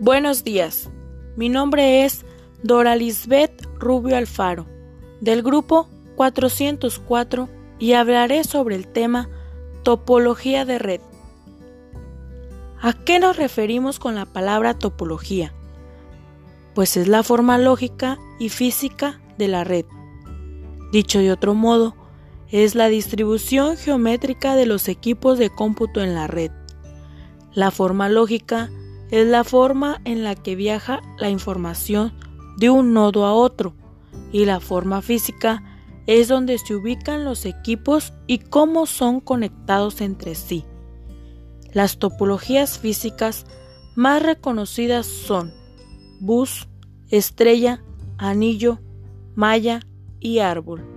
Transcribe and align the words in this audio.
Buenos 0.00 0.42
días, 0.42 0.90
mi 1.36 1.48
nombre 1.48 2.04
es 2.04 2.24
Dora 2.64 2.96
Lisbeth 2.96 3.64
Rubio 3.78 4.16
Alfaro, 4.16 4.66
del 5.20 5.40
grupo 5.40 5.88
404 6.16 7.48
y 7.78 7.92
hablaré 7.92 8.42
sobre 8.42 8.74
el 8.74 8.88
tema 8.88 9.30
topología 9.84 10.64
de 10.64 10.80
red. 10.80 11.00
¿A 12.82 12.92
qué 12.92 13.20
nos 13.20 13.36
referimos 13.36 14.00
con 14.00 14.16
la 14.16 14.26
palabra 14.26 14.74
topología? 14.74 15.54
Pues 16.74 16.96
es 16.96 17.06
la 17.06 17.22
forma 17.22 17.56
lógica 17.56 18.18
y 18.40 18.48
física 18.48 19.20
de 19.38 19.46
la 19.46 19.62
red. 19.62 19.84
Dicho 20.90 21.20
de 21.20 21.30
otro 21.30 21.54
modo, 21.54 21.94
es 22.50 22.74
la 22.74 22.88
distribución 22.88 23.76
geométrica 23.76 24.56
de 24.56 24.66
los 24.66 24.88
equipos 24.88 25.38
de 25.38 25.50
cómputo 25.50 26.02
en 26.02 26.16
la 26.16 26.26
red. 26.26 26.50
La 27.52 27.70
forma 27.70 28.08
lógica 28.08 28.70
es 29.20 29.28
la 29.28 29.44
forma 29.44 30.00
en 30.04 30.24
la 30.24 30.34
que 30.34 30.56
viaja 30.56 31.00
la 31.18 31.30
información 31.30 32.12
de 32.56 32.68
un 32.68 32.92
nodo 32.92 33.24
a 33.24 33.32
otro 33.32 33.76
y 34.32 34.44
la 34.44 34.58
forma 34.58 35.02
física 35.02 35.62
es 36.08 36.26
donde 36.26 36.58
se 36.58 36.74
ubican 36.74 37.24
los 37.24 37.46
equipos 37.46 38.12
y 38.26 38.38
cómo 38.38 38.86
son 38.86 39.20
conectados 39.20 40.00
entre 40.00 40.34
sí. 40.34 40.64
Las 41.72 41.98
topologías 41.98 42.80
físicas 42.80 43.46
más 43.94 44.20
reconocidas 44.20 45.06
son 45.06 45.54
bus, 46.18 46.66
estrella, 47.08 47.84
anillo, 48.18 48.80
malla 49.36 49.78
y 50.18 50.40
árbol. 50.40 50.93